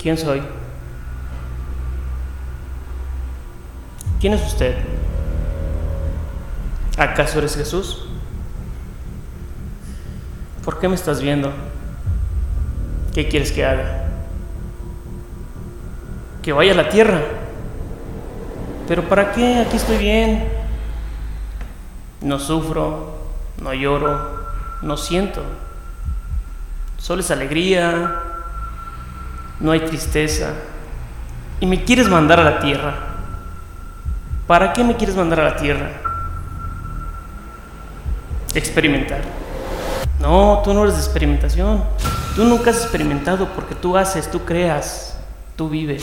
[0.00, 0.40] ¿Quién soy?
[4.18, 4.74] ¿Quién es usted?
[6.96, 8.06] ¿Acaso eres Jesús?
[10.64, 11.52] ¿Por qué me estás viendo?
[13.12, 14.08] ¿Qué quieres que haga?
[16.42, 17.20] Que vaya a la tierra.
[18.88, 19.58] ¿Pero para qué?
[19.58, 20.48] Aquí estoy bien.
[22.22, 23.18] No sufro,
[23.60, 24.46] no lloro,
[24.80, 25.42] no siento.
[26.96, 28.29] Solo es alegría,
[29.60, 30.54] no hay tristeza.
[31.60, 32.94] Y me quieres mandar a la tierra.
[34.46, 35.90] ¿Para qué me quieres mandar a la tierra?
[38.54, 39.20] Experimentar.
[40.18, 41.84] No, tú no eres de experimentación.
[42.34, 45.16] Tú nunca has experimentado porque tú haces, tú creas,
[45.56, 46.02] tú vives.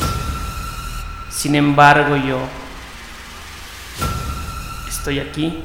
[1.29, 2.37] Sin embargo, yo
[4.87, 5.63] estoy aquí,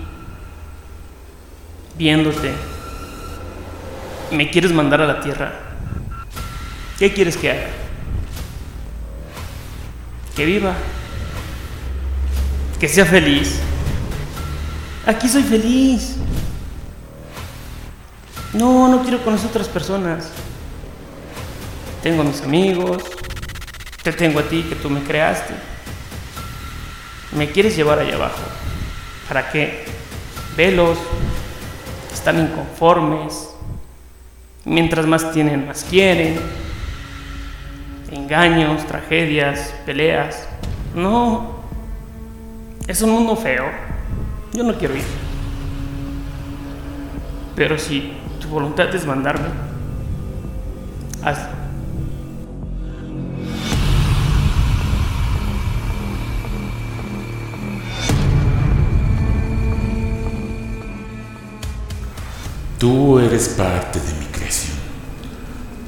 [1.96, 2.52] viéndote.
[4.30, 5.52] Me quieres mandar a la tierra.
[6.98, 7.81] ¿Qué quieres que haga?
[10.36, 10.74] Que viva.
[12.80, 13.60] Que sea feliz.
[15.06, 16.16] Aquí soy feliz.
[18.52, 20.30] No, no quiero conocer otras personas.
[22.02, 23.02] Tengo a mis amigos.
[24.02, 25.54] Te tengo a ti que tú me creaste.
[27.36, 28.42] Me quieres llevar allá abajo.
[29.28, 29.84] ¿Para qué?
[30.56, 30.98] Velos.
[32.12, 33.50] Están inconformes.
[34.64, 36.61] Mientras más tienen, más quieren.
[38.12, 40.46] Engaños, tragedias, peleas.
[40.94, 41.62] No.
[42.86, 43.64] Es un mundo feo.
[44.52, 45.04] Yo no quiero ir.
[47.56, 49.48] Pero si tu voluntad es mandarme,
[51.24, 51.62] hazlo.
[62.78, 64.31] Tú eres parte de mi.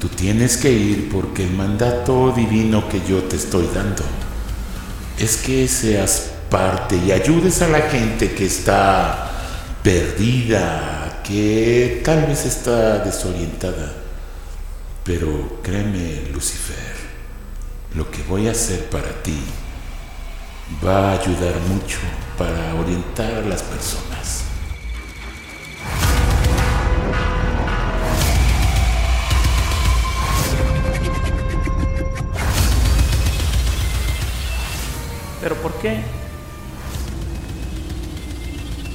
[0.05, 4.03] Tú tienes que ir porque el mandato divino que yo te estoy dando
[5.17, 9.31] es que seas parte y ayudes a la gente que está
[9.81, 13.93] perdida, que tal vez está desorientada.
[15.03, 16.93] Pero créeme, Lucifer,
[17.95, 19.39] lo que voy a hacer para ti
[20.85, 21.97] va a ayudar mucho
[22.37, 24.14] para orientar a las personas.
[35.45, 36.01] ¿Pero por qué?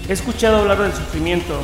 [0.09, 1.63] He escuchado hablar del sufrimiento.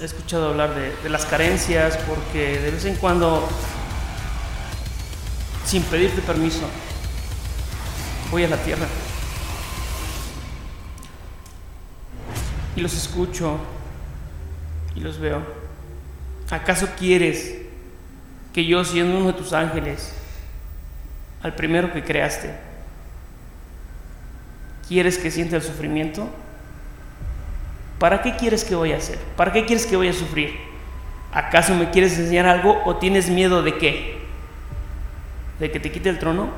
[0.00, 3.46] He escuchado hablar de, las carencias porque de vez en cuando,
[5.66, 6.62] sin pedirte permiso,
[8.30, 8.86] voy a la tierra.
[12.76, 13.58] Y los escucho
[14.94, 15.42] y los veo.
[16.48, 17.58] ¿Acaso quieres
[18.54, 20.14] que yo, siendo uno de tus ángeles,
[21.42, 22.54] al primero que creaste,
[24.86, 26.28] ¿quieres que sienta el sufrimiento?
[27.98, 29.18] ¿Para qué quieres que voy a hacer?
[29.36, 30.56] ¿Para qué quieres que voy a sufrir?
[31.32, 34.18] ¿Acaso me quieres enseñar algo o tienes miedo de qué?
[35.58, 36.50] ¿De que te quite el trono?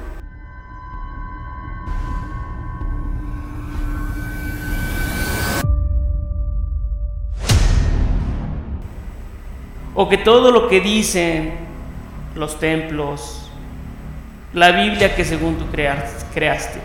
[9.94, 11.54] O que todo lo que dicen
[12.34, 13.44] los templos,
[14.54, 16.81] la Biblia que según tú creaste,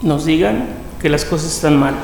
[0.00, 0.66] nos digan
[1.00, 1.94] que las cosas están mal.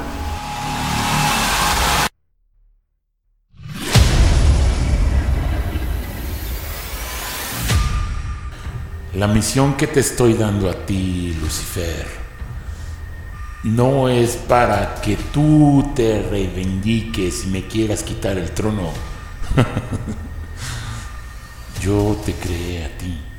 [9.15, 12.07] La misión que te estoy dando a ti, Lucifer,
[13.63, 18.91] no es para que tú te reivindiques y me quieras quitar el trono.
[21.83, 23.32] Yo te creé a ti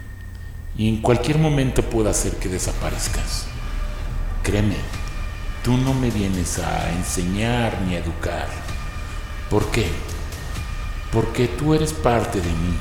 [0.77, 3.45] y en cualquier momento puedo hacer que desaparezcas.
[4.41, 4.75] Créeme,
[5.63, 8.47] tú no me vienes a enseñar ni a educar.
[9.49, 9.87] ¿Por qué?
[11.11, 12.77] Porque tú eres parte de mí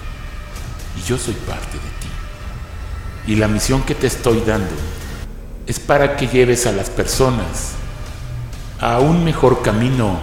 [0.98, 3.32] y yo soy parte de ti.
[3.32, 4.74] Y la misión que te estoy dando
[5.66, 7.72] es para que lleves a las personas
[8.80, 10.18] a un mejor camino,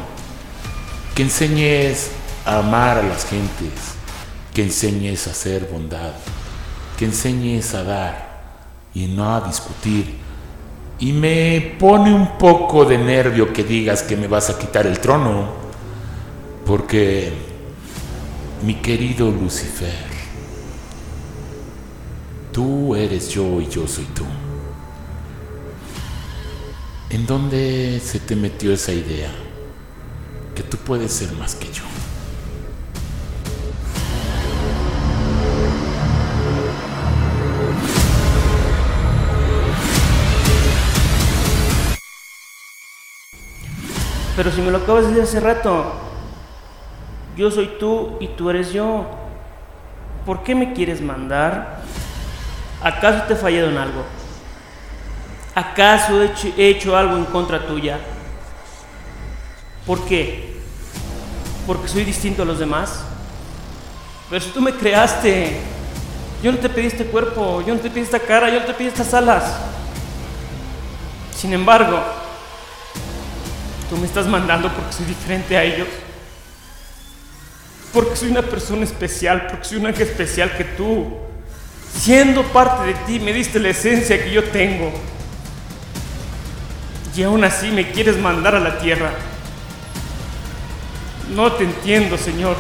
[1.16, 2.12] que enseñes
[2.46, 3.72] a amar a las gentes,
[4.54, 6.12] que enseñes a hacer bondad,
[7.00, 10.18] que enseñes a dar y no a discutir.
[11.00, 15.00] Y me pone un poco de nervio que digas que me vas a quitar el
[15.00, 15.48] trono,
[16.66, 17.32] porque
[18.66, 20.10] mi querido Lucifer,
[22.52, 24.26] tú eres yo y yo soy tú.
[27.12, 29.32] ¿En dónde se te metió esa idea?
[30.54, 31.84] Que tú puedes ser más que yo.
[44.40, 45.92] Pero si me lo acabas de decir hace rato,
[47.36, 49.06] yo soy tú y tú eres yo.
[50.26, 51.82] ¿Por qué me quieres mandar?
[52.82, 54.06] ¿Acaso te he fallado en algo?
[55.54, 58.00] ¿Acaso he hecho, he hecho algo en contra tuya?
[59.86, 60.56] ¿Por qué?
[61.68, 63.04] ¿Porque soy distinto a los demás?
[64.30, 65.60] Pero si tú me creaste,
[66.42, 68.74] yo no te pedí este cuerpo, yo no te pedí esta cara, yo no te
[68.74, 69.58] pedí estas alas.
[71.36, 72.19] Sin embargo,
[73.90, 75.88] tú me estás mandando porque soy diferente a ellos.
[77.92, 81.08] Porque soy una persona especial, porque soy un ángel especial que tú,
[81.98, 84.92] siendo parte de ti, me diste la esencia que yo tengo.
[87.16, 89.12] Y aún así me quieres mandar a la tierra.
[91.36, 92.56] No te entiendo, Señor.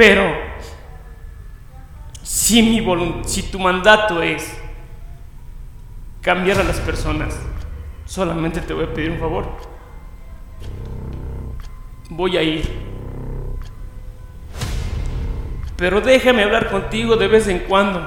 [0.00, 0.32] Pero
[2.22, 2.82] si, mi
[3.26, 4.50] si tu mandato es
[6.22, 7.38] cambiar a las personas,
[8.06, 9.44] solamente te voy a pedir un favor.
[12.08, 12.66] Voy a ir.
[15.76, 18.00] Pero déjame hablar contigo de vez en cuando.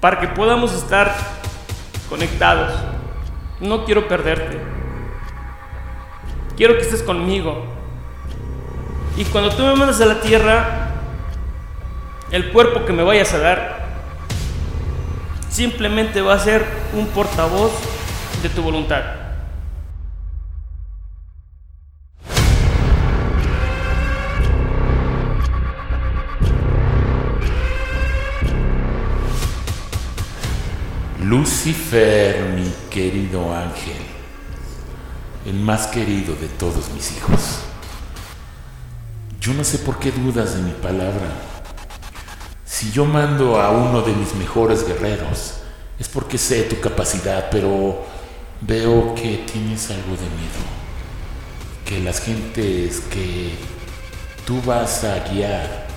[0.00, 1.14] Para que podamos estar
[2.08, 2.72] conectados.
[3.60, 4.58] No quiero perderte.
[6.56, 7.71] Quiero que estés conmigo.
[9.16, 10.88] Y cuando tú me mandas a la tierra,
[12.30, 13.82] el cuerpo que me vayas a dar
[15.50, 16.64] simplemente va a ser
[16.94, 17.72] un portavoz
[18.42, 19.02] de tu voluntad.
[31.22, 33.96] Lucifer, mi querido ángel,
[35.46, 37.71] el más querido de todos mis hijos.
[39.42, 41.26] Yo no sé por qué dudas de mi palabra.
[42.64, 45.54] Si yo mando a uno de mis mejores guerreros,
[45.98, 48.04] es porque sé tu capacidad, pero
[48.60, 50.62] veo que tienes algo de miedo.
[51.84, 53.56] Que las gentes que
[54.46, 55.88] tú vas a guiar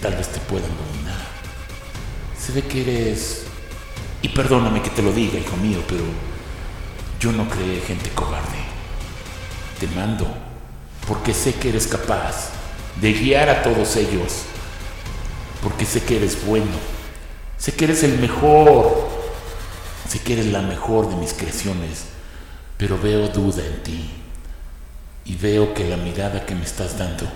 [0.00, 1.26] tal vez te puedan dominar.
[2.38, 3.46] Se ve que eres...
[4.22, 6.04] Y perdóname que te lo diga, hijo mío, pero
[7.18, 8.62] yo no creé gente cobarde.
[9.80, 10.28] Te mando
[11.08, 12.59] porque sé que eres capaz
[13.00, 14.42] de guiar a todos ellos,
[15.62, 16.66] porque sé que eres bueno,
[17.56, 19.08] sé que eres el mejor,
[20.08, 22.04] sé que eres la mejor de mis creaciones,
[22.76, 24.10] pero veo duda en ti
[25.24, 27.26] y veo que la mirada que me estás dando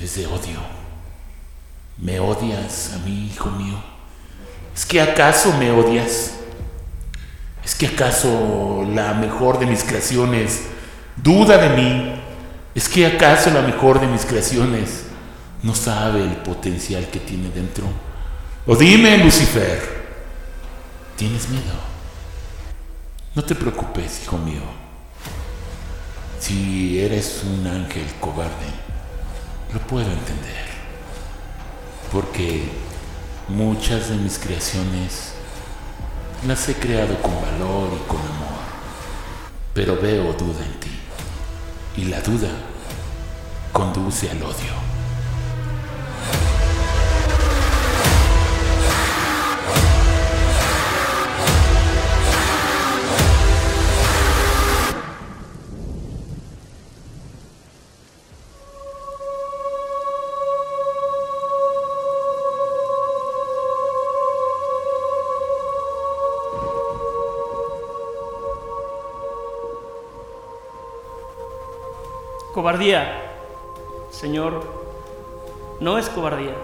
[0.00, 0.78] es de odio.
[1.96, 3.74] ¿Me odias a mí, hijo mío?
[4.74, 6.34] ¿Es que acaso me odias?
[7.64, 10.62] ¿Es que acaso la mejor de mis creaciones
[11.16, 12.17] duda de mí
[12.78, 15.02] ¿Es que acaso la mejor de mis creaciones
[15.64, 17.84] no sabe el potencial que tiene dentro?
[18.68, 19.80] O dime, Lucifer,
[21.16, 21.74] ¿tienes miedo?
[23.34, 24.60] No te preocupes, hijo mío.
[26.38, 28.70] Si eres un ángel cobarde,
[29.74, 30.66] lo puedo entender.
[32.12, 32.62] Porque
[33.48, 35.32] muchas de mis creaciones
[36.46, 38.62] las he creado con valor y con amor.
[39.74, 40.90] Pero veo duda en ti.
[41.96, 42.48] Y la duda
[43.78, 44.88] conduce al odio.
[72.52, 73.27] Cobardía.
[74.18, 74.64] Señor,
[75.78, 76.56] no es cobardía.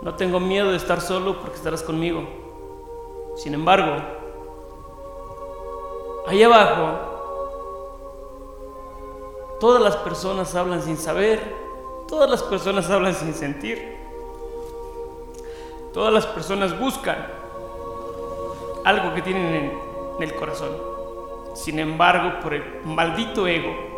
[0.00, 2.24] No tengo miedo de estar solo porque estarás conmigo.
[3.36, 4.02] Sin embargo,
[6.26, 6.98] ahí abajo,
[9.60, 11.54] todas las personas hablan sin saber,
[12.08, 13.98] todas las personas hablan sin sentir,
[15.92, 17.26] todas las personas buscan
[18.86, 20.70] algo que tienen en, el corazón.
[21.52, 23.89] Sin embargo, por el maldito ego,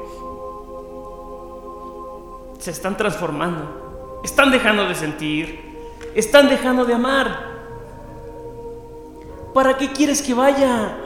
[2.62, 5.60] se están transformando, están dejando de sentir,
[6.14, 7.50] están dejando de amar.
[9.52, 10.96] ¿Para qué quieres que vaya?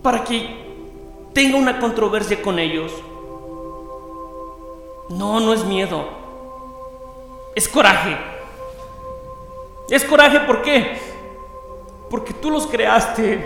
[0.00, 0.48] ¿Para que
[1.32, 2.92] tenga una controversia con ellos?
[5.08, 6.06] No, no es miedo.
[7.56, 8.16] Es coraje.
[9.90, 10.98] Es coraje, ¿por qué?
[12.08, 13.44] Porque tú los creaste.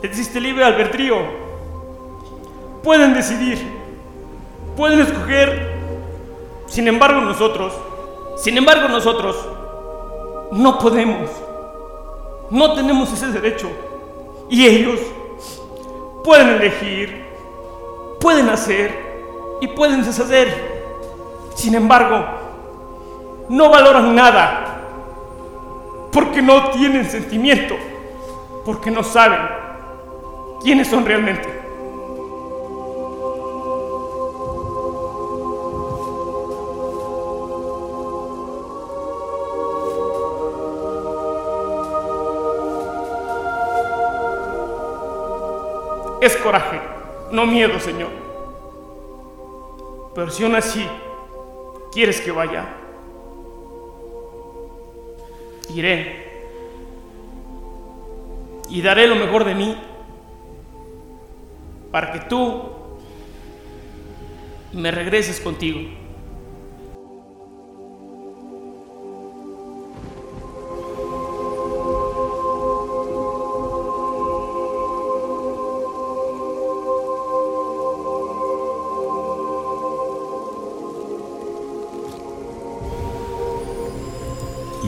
[0.00, 1.18] Les diste libre albedrío.
[2.82, 3.79] pueden decidir,
[4.80, 5.78] pueden escoger.
[6.66, 7.74] Sin embargo nosotros,
[8.36, 9.36] sin embargo nosotros,
[10.52, 11.28] no podemos,
[12.48, 13.68] no tenemos ese derecho.
[14.48, 14.98] Y ellos
[16.24, 17.26] pueden elegir,
[18.20, 20.48] pueden hacer y pueden deshacer.
[21.54, 22.24] Sin embargo,
[23.50, 24.80] no valoran nada
[26.10, 27.74] porque no tienen sentimiento,
[28.64, 29.40] porque no saben
[30.62, 31.59] quiénes son realmente.
[46.20, 46.80] Es coraje,
[47.32, 48.10] no miedo, Señor.
[50.14, 50.86] Pero si aún así
[51.92, 52.66] quieres que vaya,
[55.74, 56.28] iré.
[58.68, 59.76] Y daré lo mejor de mí
[61.90, 62.62] para que tú
[64.72, 65.80] me regreses contigo.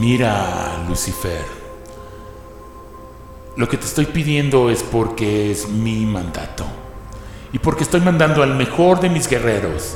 [0.05, 1.45] Mira, Lucifer,
[3.55, 6.65] lo que te estoy pidiendo es porque es mi mandato
[7.53, 9.95] y porque estoy mandando al mejor de mis guerreros,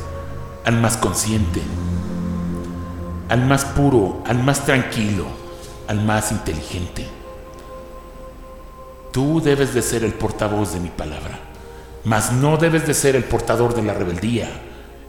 [0.64, 1.62] al más consciente,
[3.28, 5.26] al más puro, al más tranquilo,
[5.90, 7.06] al más inteligente.
[9.12, 11.38] Tú debes de ser el portavoz de mi palabra,
[12.06, 14.50] mas no debes de ser el portador de la rebeldía,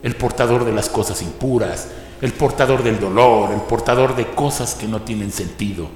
[0.03, 1.87] el portador de las cosas impuras,
[2.21, 5.89] el portador del dolor, el portador de cosas que no tienen sentido,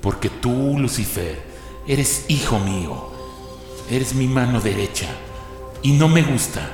[0.00, 1.42] porque tú, Lucifer,
[1.86, 3.10] eres hijo mío,
[3.90, 5.08] eres mi mano derecha,
[5.82, 6.70] y no me gusta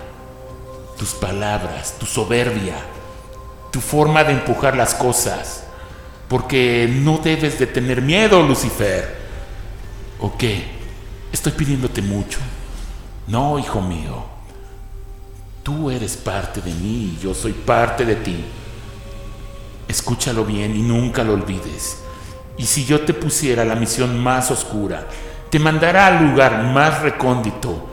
[0.98, 2.76] tus palabras, tu soberbia,
[3.72, 5.64] tu forma de empujar las cosas,
[6.28, 9.18] porque no debes de tener miedo, Lucifer.
[10.20, 10.64] ¿O qué?
[11.32, 12.38] Estoy pidiéndote mucho.
[13.26, 14.24] No, hijo mío.
[15.62, 18.44] Tú eres parte de mí y yo soy parte de ti.
[19.90, 21.98] Escúchalo bien y nunca lo olvides.
[22.56, 25.08] Y si yo te pusiera la misión más oscura,
[25.50, 27.88] te mandará al lugar más recóndito,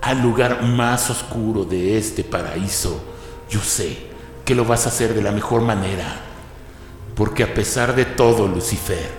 [0.00, 3.04] al lugar más oscuro de este paraíso.
[3.50, 3.98] Yo sé
[4.46, 6.06] que lo vas a hacer de la mejor manera.
[7.14, 9.10] Porque a pesar de todo, Lucifer,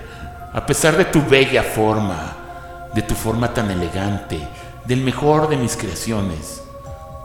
[0.52, 4.40] a pesar de tu bella forma, de tu forma tan elegante,
[4.84, 6.62] del mejor de mis creaciones,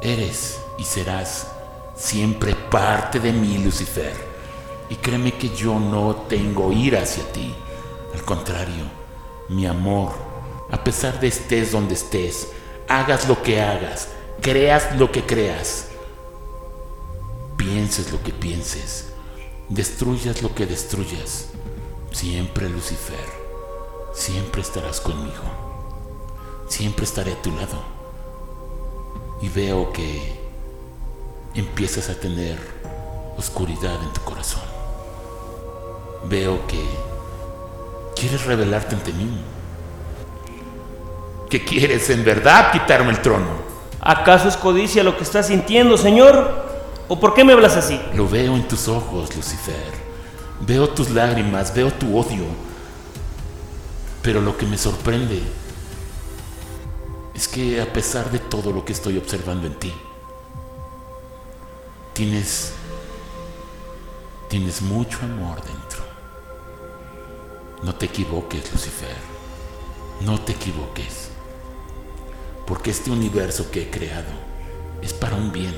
[0.04, 1.48] eres y serás
[1.96, 4.29] siempre parte de mí, Lucifer.
[4.90, 7.54] Y créeme que yo no tengo ira hacia ti.
[8.14, 8.86] Al contrario,
[9.48, 10.12] mi amor,
[10.72, 12.50] a pesar de estés donde estés,
[12.88, 14.10] hagas lo que hagas,
[14.42, 15.88] creas lo que creas,
[17.56, 19.10] pienses lo que pienses,
[19.70, 21.50] destruyas lo que destruyas,
[22.12, 23.26] siempre Lucifer,
[24.14, 25.44] siempre estarás conmigo,
[26.68, 28.00] siempre estaré a tu lado.
[29.42, 30.38] Y veo que
[31.54, 32.60] empiezas a tener
[33.38, 34.79] oscuridad en tu corazón
[36.26, 36.84] veo que
[38.16, 39.42] quieres revelarte ante mí.
[41.50, 43.70] Que quieres en verdad quitarme el trono.
[44.00, 46.68] ¿Acaso es codicia lo que estás sintiendo, Señor?
[47.08, 48.00] ¿O por qué me hablas así?
[48.14, 50.00] Lo veo en tus ojos, Lucifer.
[50.62, 52.44] Veo tus lágrimas, veo tu odio.
[54.22, 55.42] Pero lo que me sorprende
[57.34, 59.94] es que a pesar de todo lo que estoy observando en ti,
[62.14, 62.74] tienes
[64.50, 65.99] tienes mucho amor dentro.
[67.82, 69.16] No te equivoques, Lucifer.
[70.22, 71.30] No te equivoques.
[72.68, 74.32] Porque este universo que he creado
[75.02, 75.74] es para un bien,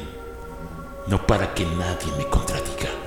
[1.07, 3.00] no para que nadie me contradiga.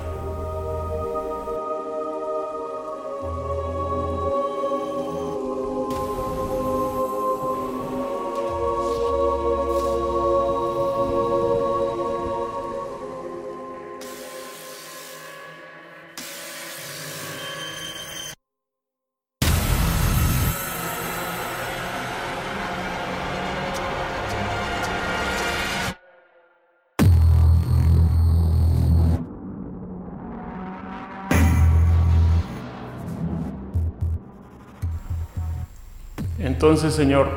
[36.64, 37.28] Entonces, Señor,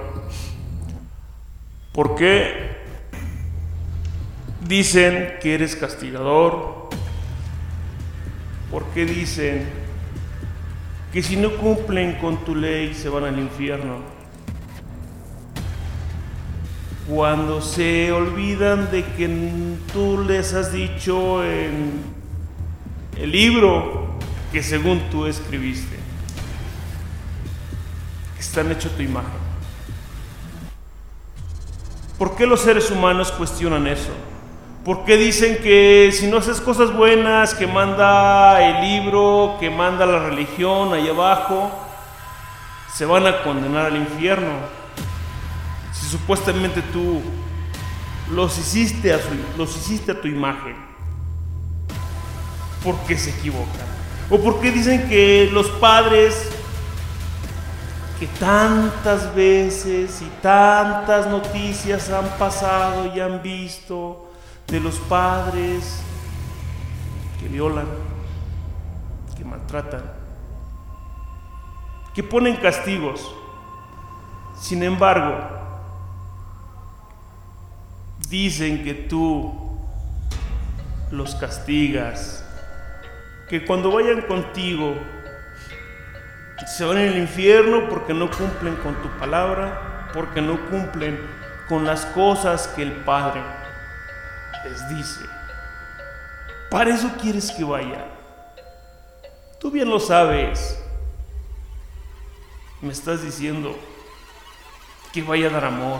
[1.91, 2.77] ¿por qué
[4.65, 6.87] dicen que eres castigador?
[8.71, 9.65] ¿Por qué dicen
[11.11, 13.97] que si no cumplen con tu ley se van al infierno?
[17.05, 19.27] cuando se olvidan de que
[19.91, 22.01] tú les has dicho en
[23.17, 24.07] el libro
[24.53, 26.06] que según tú escribiste,
[28.57, 29.29] están hecho tu imagen.
[32.17, 34.09] ¿Por qué los seres humanos cuestionan eso?
[34.83, 40.07] ¿Por qué dicen que si no haces cosas buenas, que manda el libro, que manda
[40.07, 41.71] la religión ahí abajo,
[42.91, 44.77] se van a condenar al infierno?
[45.93, 47.21] si supuestamente tú
[48.31, 49.19] los hiciste a,
[49.55, 50.75] los hiciste a tu imagen?
[52.83, 53.85] ¿Por qué se equivocan?
[54.31, 56.56] ¿O por qué dicen que los padres
[58.19, 64.31] que tantas veces y tantas noticias han pasado y han visto
[64.67, 66.01] de los padres
[67.39, 67.85] que violan,
[69.37, 70.01] que maltratan,
[72.15, 73.31] que ponen castigos?
[74.59, 75.37] Sin embargo,
[78.27, 79.53] dicen que tú
[81.11, 82.43] los castigas,
[83.47, 84.95] que cuando vayan contigo
[86.65, 91.19] se van al infierno porque no cumplen con tu palabra, porque no cumplen
[91.69, 93.41] con las cosas que el Padre
[94.63, 95.21] les dice.
[96.69, 98.05] Para eso quieres que vaya.
[99.59, 100.81] Tú bien lo sabes.
[102.81, 103.77] Me estás diciendo
[105.11, 105.99] que vaya a dar amor,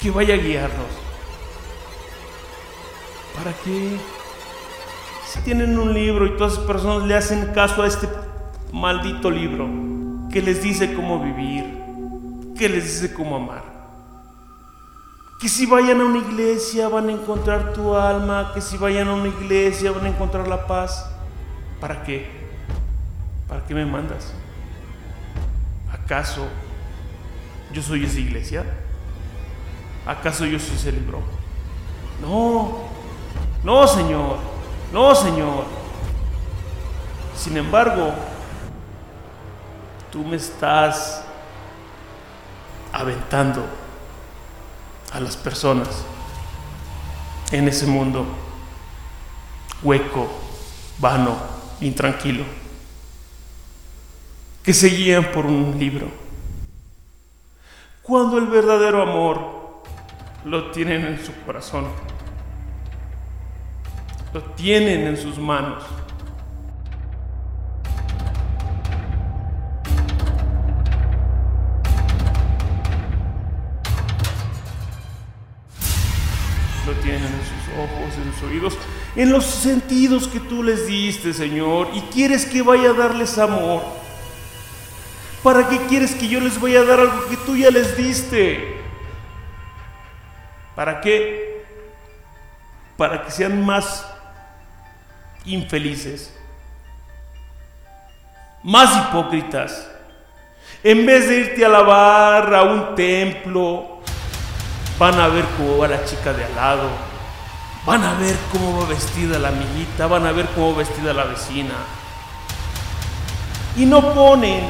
[0.00, 0.86] que vaya a guiarnos.
[3.34, 3.98] ¿Para qué?
[5.28, 8.08] Si tienen un libro y todas las personas le hacen caso a este
[8.72, 9.68] maldito libro
[10.32, 11.66] que les dice cómo vivir,
[12.56, 13.62] que les dice cómo amar.
[15.38, 19.12] Que si vayan a una iglesia van a encontrar tu alma, que si vayan a
[19.12, 21.10] una iglesia van a encontrar la paz.
[21.78, 22.26] ¿Para qué?
[23.46, 24.32] ¿Para qué me mandas?
[25.92, 26.48] ¿Acaso
[27.74, 28.64] yo soy esa iglesia?
[30.06, 31.20] ¿Acaso yo soy ese libro?
[32.22, 32.78] No,
[33.62, 34.57] no, Señor,
[34.92, 35.64] no, Señor.
[37.36, 38.12] Sin embargo,
[40.10, 41.24] tú me estás
[42.92, 43.64] aventando
[45.12, 45.88] a las personas
[47.50, 48.26] en ese mundo
[49.82, 50.28] hueco,
[50.98, 51.36] vano,
[51.80, 52.44] intranquilo,
[54.62, 56.08] que se guían por un libro.
[58.02, 59.82] Cuando el verdadero amor
[60.44, 61.86] lo tienen en su corazón,
[64.38, 65.82] lo tienen en sus manos.
[76.86, 78.78] Lo tienen en sus ojos, en sus oídos,
[79.16, 83.82] en los sentidos que tú les diste, Señor, y quieres que vaya a darles amor.
[85.42, 88.76] ¿Para qué quieres que yo les vaya a dar algo que tú ya les diste?
[90.76, 91.64] ¿Para qué?
[92.96, 94.07] Para que sean más
[95.54, 96.32] infelices,
[98.62, 99.88] más hipócritas.
[100.82, 103.98] En vez de irte a lavar a un templo,
[104.98, 106.88] van a ver cómo va la chica de al lado,
[107.84, 111.24] van a ver cómo va vestida la amiguita, van a ver cómo va vestida la
[111.24, 111.74] vecina.
[113.76, 114.64] Y no ponen,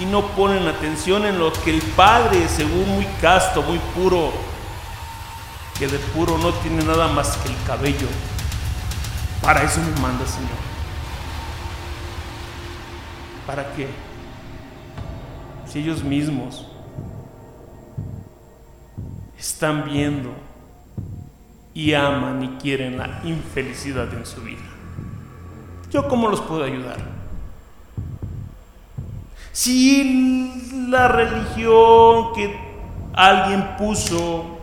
[0.00, 4.32] y no ponen atención en lo que el Padre, según muy casto, muy puro,
[5.78, 8.08] que de puro no tiene nada más que el cabello.
[9.42, 10.50] Para eso me manda, Señor.
[13.46, 13.88] ¿Para qué?
[15.66, 16.66] Si ellos mismos
[19.38, 20.30] están viendo
[21.74, 24.62] y aman y quieren la infelicidad en su vida.
[25.90, 26.98] ¿Yo cómo los puedo ayudar?
[29.50, 32.56] Si la religión que
[33.14, 34.58] alguien puso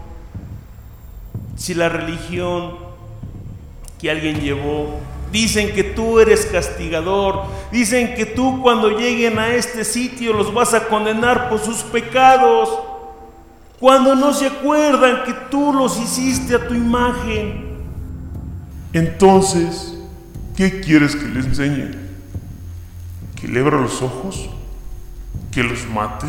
[1.59, 2.88] si la religión
[3.99, 4.99] que alguien llevó,
[5.31, 10.73] dicen que tú eres castigador, dicen que tú cuando lleguen a este sitio los vas
[10.73, 12.69] a condenar por sus pecados,
[13.79, 17.69] cuando no se acuerdan que tú los hiciste a tu imagen.
[18.91, 19.95] Entonces,
[20.55, 21.91] ¿qué quieres que les enseñe?
[23.39, 24.49] ¿Que le abra los ojos?
[25.51, 26.27] ¿Que los mate?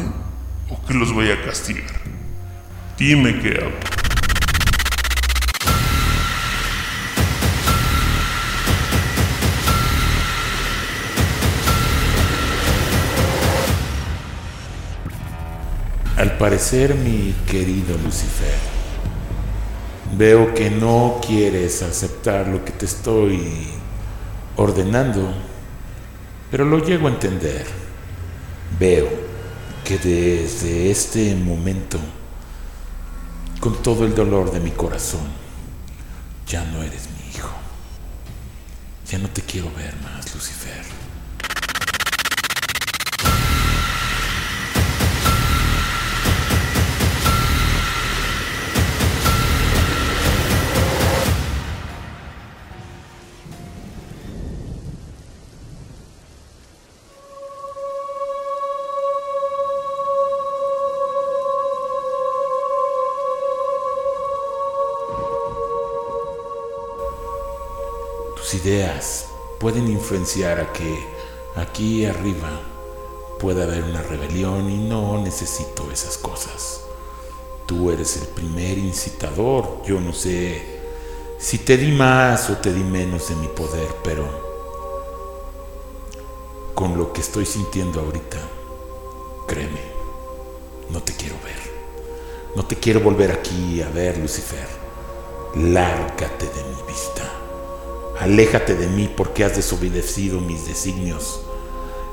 [0.68, 2.00] ¿O que los vaya a castigar?
[2.96, 3.99] Dime qué hago.
[16.20, 18.54] Al parecer, mi querido Lucifer,
[20.18, 23.68] veo que no quieres aceptar lo que te estoy
[24.56, 25.32] ordenando,
[26.50, 27.64] pero lo llego a entender.
[28.78, 29.08] Veo
[29.82, 31.98] que desde este momento
[33.58, 35.26] con todo el dolor de mi corazón,
[36.46, 37.48] ya no eres mi hijo.
[39.10, 40.99] Ya no te quiero ver más, Lucifer.
[69.70, 71.06] Pueden influenciar a que
[71.54, 72.60] aquí arriba
[73.38, 76.80] pueda haber una rebelión y no necesito esas cosas.
[77.66, 80.60] Tú eres el primer incitador, yo no sé
[81.38, 84.26] si te di más o te di menos de mi poder, pero
[86.74, 88.38] con lo que estoy sintiendo ahorita,
[89.46, 89.82] créeme,
[90.88, 91.60] no te quiero ver.
[92.56, 94.66] No te quiero volver aquí a ver, Lucifer.
[95.54, 97.49] Lárgate de mi vista.
[98.20, 101.40] Aléjate de mí porque has desobedecido mis designios.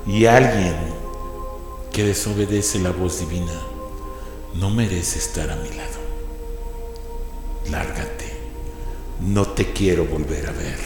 [0.06, 0.74] Y alguien
[1.92, 3.52] que desobedece la voz divina
[4.56, 6.00] no merece estar a mi lado.
[7.70, 8.26] Lárgate.
[9.20, 10.80] No te quiero volver a ver.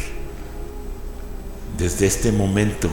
[1.77, 2.89] Desde este momento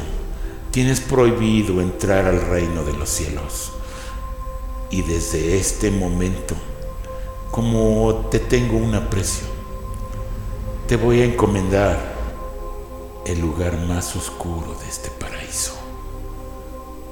[0.71, 3.73] tienes prohibido entrar al reino de los cielos.
[4.91, 6.55] Y desde este momento,
[7.51, 9.47] como te tengo un aprecio,
[10.87, 12.18] te voy a encomendar
[13.29, 15.75] el lugar más oscuro de este paraíso.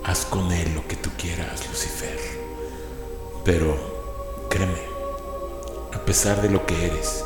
[0.02, 2.18] Haz con él lo que tú quieras, Lucifer.
[3.44, 3.76] Pero
[4.48, 4.80] créeme,
[5.92, 7.22] a pesar de lo que eres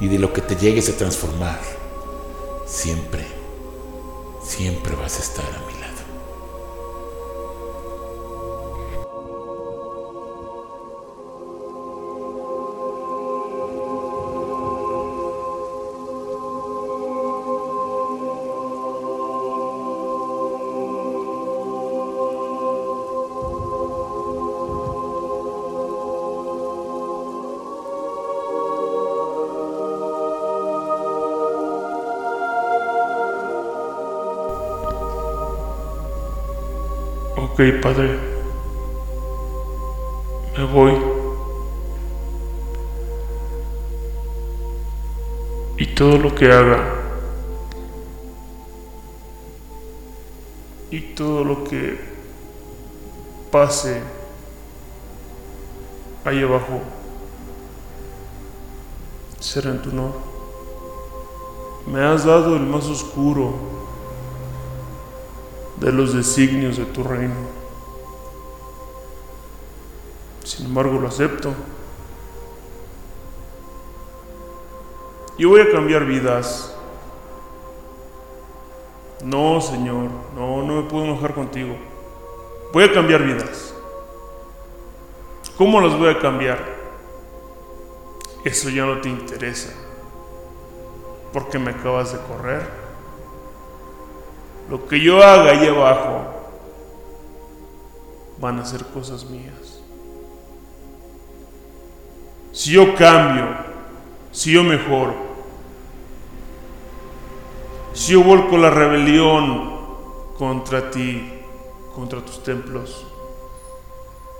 [0.00, 1.60] y de lo que te llegues a transformar,
[2.66, 3.26] siempre,
[4.44, 5.81] siempre vas a estar a mí.
[37.70, 38.18] Padre,
[40.58, 40.94] me voy.
[45.78, 47.02] Y todo lo que haga
[50.90, 51.98] y todo lo que
[53.50, 54.02] pase
[56.24, 56.80] ahí abajo
[59.40, 60.12] será en tu honor.
[61.86, 63.54] Me has dado el más oscuro
[65.82, 67.34] de los designios de tu reino.
[70.44, 71.52] Sin embargo, lo acepto.
[75.36, 76.72] Y voy a cambiar vidas.
[79.24, 81.74] No, Señor, no, no me puedo enojar contigo.
[82.72, 83.74] Voy a cambiar vidas.
[85.58, 86.64] ¿Cómo las voy a cambiar?
[88.44, 89.72] Eso ya no te interesa.
[91.32, 92.81] Porque me acabas de correr.
[94.72, 96.24] Lo que yo haga ahí abajo
[98.38, 99.82] van a ser cosas mías.
[102.52, 103.48] Si yo cambio,
[104.30, 105.14] si yo mejoro,
[107.92, 109.78] si yo vuelco la rebelión
[110.38, 111.22] contra ti,
[111.94, 113.06] contra tus templos,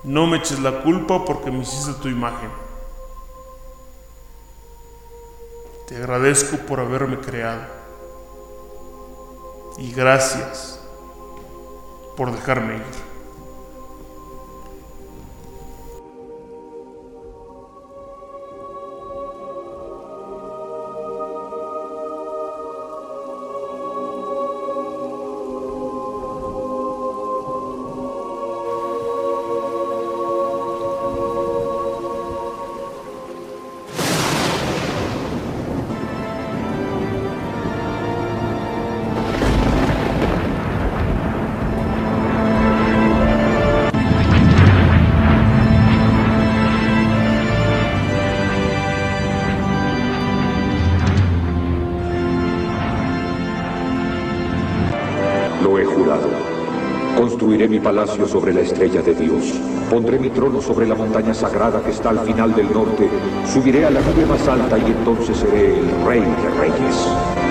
[0.03, 2.49] no me eches la culpa porque me hiciste tu imagen.
[5.89, 7.82] Te agradezco por haberme creado
[9.79, 10.81] y gracias
[12.17, 13.12] por dejarme ir.
[57.73, 59.55] Mi palacio sobre la estrella de Dios.
[59.89, 63.09] Pondré mi trono sobre la montaña sagrada que está al final del norte.
[63.51, 67.42] Subiré a la nube más alta y entonces seré el rey de reyes.